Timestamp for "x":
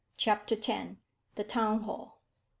0.55-0.95